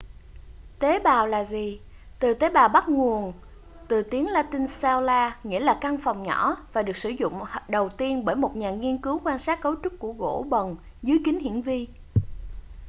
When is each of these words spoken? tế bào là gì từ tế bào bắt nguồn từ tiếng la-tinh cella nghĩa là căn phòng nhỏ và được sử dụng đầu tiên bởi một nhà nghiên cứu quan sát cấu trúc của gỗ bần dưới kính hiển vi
tế 0.79 0.99
bào 0.99 1.27
là 1.27 1.43
gì 1.43 1.81
từ 2.19 2.33
tế 2.33 2.49
bào 2.49 2.69
bắt 2.69 2.89
nguồn 2.89 3.33
từ 3.87 4.03
tiếng 4.11 4.27
la-tinh 4.27 4.65
cella 4.81 5.39
nghĩa 5.43 5.59
là 5.59 5.77
căn 5.81 5.97
phòng 6.03 6.23
nhỏ 6.23 6.57
và 6.73 6.81
được 6.83 6.95
sử 6.97 7.09
dụng 7.09 7.39
đầu 7.67 7.89
tiên 7.89 8.25
bởi 8.25 8.35
một 8.35 8.55
nhà 8.55 8.71
nghiên 8.71 8.97
cứu 9.01 9.19
quan 9.23 9.39
sát 9.39 9.61
cấu 9.61 9.75
trúc 9.83 9.93
của 9.99 10.13
gỗ 10.13 10.45
bần 10.49 10.75
dưới 11.01 11.17
kính 11.25 11.39
hiển 11.39 11.61
vi 11.61 11.87